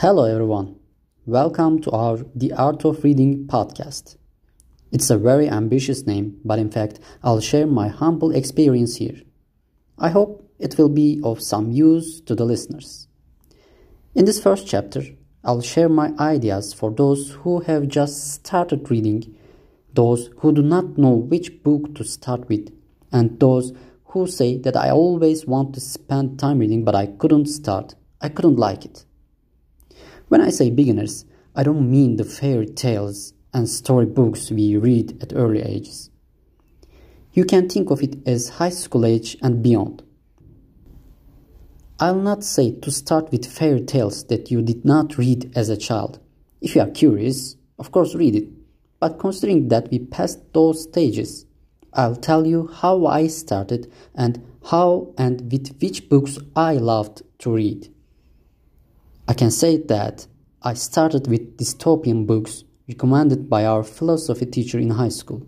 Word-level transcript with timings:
Hello, 0.00 0.24
everyone. 0.24 0.76
Welcome 1.24 1.80
to 1.80 1.90
our 1.90 2.18
The 2.34 2.52
Art 2.52 2.84
of 2.84 3.02
Reading 3.02 3.46
podcast. 3.46 4.18
It's 4.92 5.08
a 5.08 5.16
very 5.16 5.48
ambitious 5.48 6.06
name, 6.06 6.38
but 6.44 6.58
in 6.58 6.70
fact, 6.70 7.00
I'll 7.22 7.40
share 7.40 7.66
my 7.66 7.88
humble 7.88 8.30
experience 8.36 8.96
here. 8.96 9.22
I 9.98 10.10
hope 10.10 10.52
it 10.58 10.76
will 10.76 10.90
be 10.90 11.18
of 11.24 11.40
some 11.40 11.70
use 11.72 12.20
to 12.26 12.34
the 12.34 12.44
listeners. 12.44 13.08
In 14.14 14.26
this 14.26 14.38
first 14.38 14.66
chapter, 14.66 15.00
I'll 15.42 15.62
share 15.62 15.88
my 15.88 16.12
ideas 16.18 16.74
for 16.74 16.90
those 16.90 17.30
who 17.30 17.60
have 17.60 17.88
just 17.88 18.34
started 18.34 18.90
reading, 18.90 19.34
those 19.94 20.28
who 20.40 20.52
do 20.52 20.60
not 20.60 20.98
know 20.98 21.12
which 21.14 21.62
book 21.62 21.94
to 21.94 22.04
start 22.04 22.50
with, 22.50 22.70
and 23.10 23.40
those 23.40 23.72
who 24.08 24.26
say 24.26 24.58
that 24.58 24.76
I 24.76 24.90
always 24.90 25.46
want 25.46 25.72
to 25.72 25.80
spend 25.80 26.38
time 26.38 26.58
reading 26.58 26.84
but 26.84 26.94
I 26.94 27.06
couldn't 27.06 27.46
start. 27.46 27.94
I 28.20 28.28
couldn't 28.28 28.56
like 28.56 28.84
it. 28.84 29.05
When 30.28 30.40
I 30.40 30.50
say 30.50 30.70
beginners, 30.70 31.24
I 31.54 31.62
don't 31.62 31.88
mean 31.88 32.16
the 32.16 32.24
fairy 32.24 32.66
tales 32.66 33.32
and 33.54 33.68
storybooks 33.68 34.50
we 34.50 34.76
read 34.76 35.22
at 35.22 35.32
early 35.32 35.62
ages. 35.62 36.10
You 37.32 37.44
can 37.44 37.68
think 37.68 37.90
of 37.90 38.02
it 38.02 38.26
as 38.26 38.48
high 38.48 38.70
school 38.70 39.06
age 39.06 39.36
and 39.40 39.62
beyond. 39.62 40.02
I'll 42.00 42.20
not 42.20 42.42
say 42.42 42.72
to 42.72 42.90
start 42.90 43.30
with 43.30 43.46
fairy 43.46 43.82
tales 43.82 44.24
that 44.24 44.50
you 44.50 44.62
did 44.62 44.84
not 44.84 45.16
read 45.16 45.52
as 45.56 45.68
a 45.68 45.76
child. 45.76 46.18
If 46.60 46.74
you 46.74 46.82
are 46.82 46.90
curious, 46.90 47.56
of 47.78 47.92
course 47.92 48.14
read 48.14 48.34
it. 48.34 48.48
But 48.98 49.18
considering 49.18 49.68
that 49.68 49.90
we 49.90 50.00
passed 50.00 50.52
those 50.52 50.82
stages, 50.82 51.46
I'll 51.92 52.16
tell 52.16 52.46
you 52.46 52.66
how 52.66 53.06
I 53.06 53.28
started 53.28 53.90
and 54.14 54.44
how 54.70 55.14
and 55.16 55.50
with 55.52 55.78
which 55.80 56.08
books 56.08 56.38
I 56.56 56.74
loved 56.74 57.22
to 57.38 57.54
read. 57.54 57.94
I 59.28 59.34
can 59.34 59.50
say 59.50 59.76
that 59.76 60.26
I 60.62 60.74
started 60.74 61.26
with 61.26 61.56
dystopian 61.56 62.26
books 62.26 62.62
recommended 62.88 63.50
by 63.50 63.64
our 63.64 63.82
philosophy 63.82 64.46
teacher 64.46 64.78
in 64.78 64.90
high 64.90 65.08
school. 65.08 65.46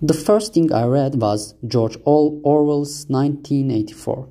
The 0.00 0.14
first 0.14 0.54
thing 0.54 0.72
I 0.72 0.84
read 0.84 1.20
was 1.20 1.54
George 1.66 1.98
Orwell's 2.04 3.06
1984. 3.08 4.28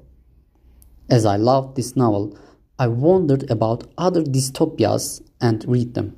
As 1.10 1.26
I 1.26 1.36
loved 1.36 1.76
this 1.76 1.96
novel, 1.96 2.38
I 2.80 2.88
wondered 2.88 3.50
about 3.52 3.86
other 3.98 4.24
dystopias 4.24 5.22
and 5.40 5.64
read 5.68 5.94
them. 5.94 6.16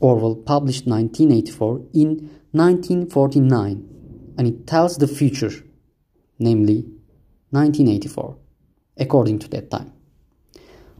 Orwell 0.00 0.36
published 0.36 0.86
1984 0.86 1.82
in 1.92 2.30
1949 2.52 4.34
and 4.38 4.46
it 4.46 4.66
tells 4.66 4.96
the 4.96 5.06
future, 5.06 5.52
namely 6.38 6.86
1984, 7.50 8.36
according 8.96 9.38
to 9.38 9.48
that 9.48 9.70
time. 9.70 9.92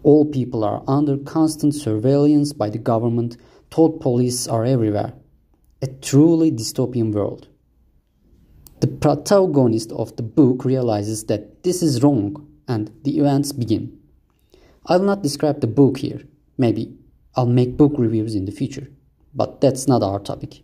All 0.02 0.24
people 0.24 0.64
are 0.64 0.82
under 0.88 1.16
constant 1.16 1.74
surveillance 1.74 2.52
by 2.52 2.70
the 2.70 2.78
government, 2.78 3.36
thought 3.70 4.00
police 4.00 4.48
are 4.48 4.64
everywhere. 4.64 5.12
A 5.80 5.86
truly 5.86 6.50
dystopian 6.50 7.12
world. 7.12 7.48
The 8.80 8.88
protagonist 8.88 9.92
of 9.92 10.16
the 10.16 10.24
book 10.24 10.64
realizes 10.64 11.24
that 11.26 11.62
this 11.62 11.82
is 11.82 12.02
wrong 12.02 12.48
and 12.66 12.90
the 13.04 13.18
events 13.18 13.52
begin. 13.52 13.96
I'll 14.86 15.02
not 15.02 15.22
describe 15.22 15.60
the 15.60 15.68
book 15.68 15.98
here. 15.98 16.22
Maybe 16.58 16.92
I'll 17.36 17.46
make 17.46 17.76
book 17.76 17.92
reviews 17.96 18.34
in 18.34 18.44
the 18.44 18.52
future, 18.52 18.88
but 19.34 19.60
that's 19.60 19.86
not 19.86 20.02
our 20.02 20.18
topic. 20.18 20.62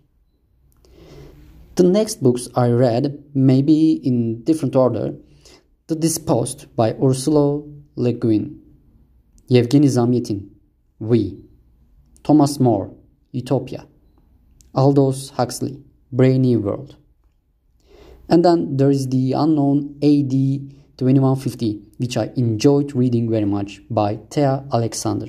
The 1.76 1.84
next 1.84 2.20
books 2.20 2.48
I 2.56 2.70
read, 2.70 3.22
maybe 3.34 3.92
in 3.92 4.42
different 4.42 4.74
order, 4.74 5.14
The 5.86 5.94
Dispossessed 5.94 6.74
by 6.74 6.96
Ursula 7.00 7.62
Le 7.94 8.12
Guin, 8.12 8.60
Yevgeny 9.50 9.86
Zamyatin, 9.86 10.46
We, 10.98 11.38
Thomas 12.22 12.60
More, 12.60 12.94
Utopia, 13.32 13.86
Aldous 14.74 15.30
Huxley, 15.30 15.82
Brave 16.12 16.38
New 16.40 16.60
World. 16.60 16.96
And 18.28 18.44
then 18.44 18.76
there 18.76 18.90
is 18.90 19.08
the 19.08 19.32
unknown 19.32 19.96
AD 20.02 20.30
2150, 20.98 21.80
which 21.96 22.18
I 22.18 22.30
enjoyed 22.36 22.94
reading 22.94 23.30
very 23.30 23.46
much 23.46 23.80
by 23.88 24.18
Thea 24.30 24.64
Alexander. 24.70 25.28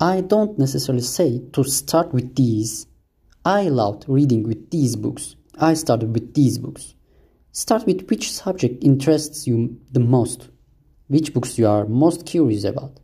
I 0.00 0.22
don't 0.22 0.58
necessarily 0.58 1.02
say 1.02 1.42
to 1.52 1.64
start 1.64 2.14
with 2.14 2.34
these. 2.34 2.86
I 3.44 3.68
loved 3.68 4.06
reading 4.08 4.44
with 4.44 4.70
these 4.70 4.96
books. 4.96 5.36
I 5.58 5.74
started 5.74 6.14
with 6.14 6.32
these 6.32 6.56
books. 6.56 6.94
Start 7.52 7.84
with 7.84 8.08
which 8.08 8.32
subject 8.32 8.82
interests 8.82 9.46
you 9.46 9.78
the 9.92 10.00
most 10.00 10.48
which 11.10 11.34
books 11.34 11.58
you 11.58 11.66
are 11.66 11.86
most 11.86 12.24
curious 12.24 12.62
about. 12.62 13.00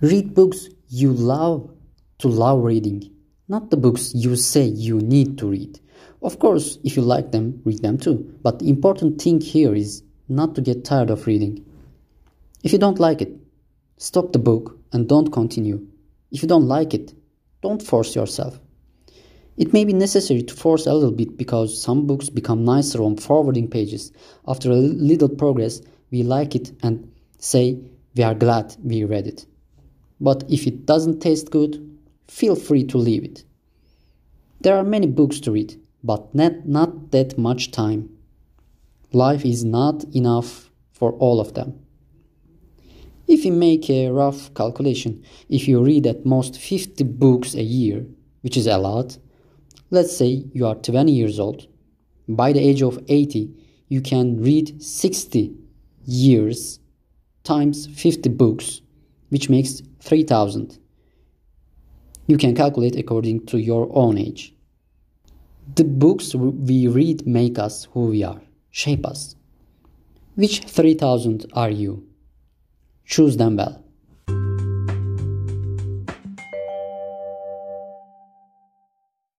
Read 0.00 0.34
books 0.34 0.66
you 0.88 1.12
love 1.12 1.70
to 2.18 2.28
love 2.28 2.64
reading, 2.64 3.10
not 3.48 3.68
the 3.68 3.76
books 3.76 4.14
you 4.14 4.34
say 4.34 4.64
you 4.64 4.98
need 4.98 5.36
to 5.36 5.46
read. 5.46 5.78
Of 6.22 6.38
course, 6.38 6.78
if 6.82 6.96
you 6.96 7.02
like 7.02 7.32
them, 7.32 7.60
read 7.66 7.82
them 7.82 7.98
too. 7.98 8.34
But 8.42 8.60
the 8.60 8.70
important 8.70 9.20
thing 9.20 9.42
here 9.42 9.74
is 9.74 10.02
not 10.26 10.54
to 10.54 10.62
get 10.62 10.86
tired 10.86 11.10
of 11.10 11.26
reading. 11.26 11.66
If 12.64 12.72
you 12.72 12.78
don't 12.78 12.98
like 12.98 13.20
it, 13.20 13.32
stop 13.98 14.32
the 14.32 14.38
book 14.38 14.78
and 14.90 15.06
don't 15.06 15.30
continue. 15.30 15.86
If 16.30 16.40
you 16.40 16.48
don't 16.48 16.66
like 16.66 16.94
it, 16.94 17.12
don't 17.60 17.82
force 17.82 18.14
yourself. 18.14 18.58
It 19.58 19.74
may 19.74 19.84
be 19.84 19.92
necessary 19.92 20.42
to 20.44 20.54
force 20.54 20.86
a 20.86 20.94
little 20.94 21.12
bit 21.12 21.36
because 21.36 21.82
some 21.82 22.06
books 22.06 22.30
become 22.30 22.64
nicer 22.64 23.02
on 23.02 23.18
forwarding 23.18 23.68
pages. 23.68 24.12
After 24.48 24.70
a 24.70 24.76
little 24.76 25.28
progress, 25.28 25.82
we 26.10 26.22
like 26.22 26.54
it 26.54 26.72
and 26.82 27.12
say 27.38 27.78
we 28.16 28.22
are 28.22 28.34
glad 28.34 28.76
we 28.82 29.04
read 29.04 29.26
it. 29.26 29.46
But 30.20 30.44
if 30.48 30.66
it 30.66 30.86
doesn't 30.86 31.20
taste 31.20 31.50
good, 31.50 31.98
feel 32.28 32.54
free 32.54 32.84
to 32.84 32.98
leave 32.98 33.24
it. 33.24 33.44
There 34.60 34.76
are 34.76 34.84
many 34.84 35.06
books 35.06 35.40
to 35.40 35.52
read, 35.52 35.80
but 36.04 36.34
not, 36.34 36.66
not 36.66 37.12
that 37.12 37.38
much 37.38 37.70
time. 37.70 38.10
Life 39.12 39.44
is 39.44 39.64
not 39.64 40.04
enough 40.14 40.70
for 40.92 41.12
all 41.12 41.40
of 41.40 41.54
them. 41.54 41.80
If 43.26 43.44
you 43.44 43.52
make 43.52 43.88
a 43.88 44.10
rough 44.10 44.52
calculation, 44.54 45.24
if 45.48 45.66
you 45.68 45.82
read 45.82 46.06
at 46.06 46.26
most 46.26 46.58
50 46.58 47.04
books 47.04 47.54
a 47.54 47.62
year, 47.62 48.04
which 48.42 48.56
is 48.56 48.66
a 48.66 48.76
lot, 48.76 49.16
let's 49.90 50.16
say 50.16 50.44
you 50.52 50.66
are 50.66 50.74
20 50.74 51.10
years 51.10 51.38
old, 51.38 51.66
by 52.28 52.52
the 52.52 52.60
age 52.60 52.82
of 52.82 53.02
80, 53.08 53.50
you 53.88 54.00
can 54.00 54.42
read 54.42 54.82
60 54.82 55.54
years 56.04 56.80
times 57.44 57.86
50 57.86 58.28
books, 58.30 58.80
which 59.30 59.48
makes 59.48 59.82
3000. 60.00 60.78
You 62.26 62.36
can 62.36 62.54
calculate 62.54 62.96
according 62.96 63.46
to 63.46 63.58
your 63.58 63.88
own 63.92 64.18
age. 64.18 64.54
The 65.74 65.84
books 65.84 66.34
we 66.34 66.86
read 66.86 67.26
make 67.26 67.58
us 67.58 67.88
who 67.92 68.06
we 68.06 68.22
are, 68.22 68.40
shape 68.70 69.06
us. 69.06 69.36
Which 70.34 70.60
3000 70.60 71.46
are 71.54 71.70
you? 71.70 72.06
Choose 73.04 73.36
them 73.36 73.56
well. 73.56 73.82